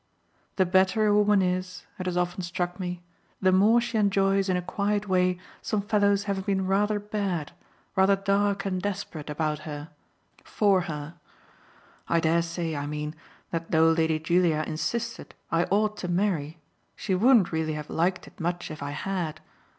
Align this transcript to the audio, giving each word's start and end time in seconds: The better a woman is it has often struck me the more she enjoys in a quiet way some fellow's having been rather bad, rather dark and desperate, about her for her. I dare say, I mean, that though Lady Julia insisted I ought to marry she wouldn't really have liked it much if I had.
The 0.55 0.65
better 0.65 1.05
a 1.05 1.15
woman 1.15 1.43
is 1.43 1.85
it 1.99 2.07
has 2.07 2.17
often 2.17 2.41
struck 2.41 2.79
me 2.79 3.03
the 3.39 3.51
more 3.51 3.79
she 3.79 3.99
enjoys 3.99 4.49
in 4.49 4.57
a 4.57 4.61
quiet 4.63 5.07
way 5.07 5.37
some 5.61 5.83
fellow's 5.83 6.23
having 6.23 6.43
been 6.43 6.65
rather 6.65 6.99
bad, 6.99 7.51
rather 7.95 8.15
dark 8.15 8.65
and 8.65 8.81
desperate, 8.81 9.29
about 9.29 9.59
her 9.59 9.91
for 10.43 10.81
her. 10.89 11.19
I 12.07 12.19
dare 12.19 12.41
say, 12.41 12.75
I 12.75 12.87
mean, 12.87 13.13
that 13.51 13.69
though 13.69 13.91
Lady 13.91 14.17
Julia 14.17 14.63
insisted 14.65 15.35
I 15.51 15.65
ought 15.65 15.97
to 15.97 16.07
marry 16.07 16.57
she 16.95 17.13
wouldn't 17.13 17.51
really 17.51 17.73
have 17.73 17.91
liked 17.91 18.25
it 18.25 18.39
much 18.39 18.71
if 18.71 18.81
I 18.81 18.89
had. 18.97 19.39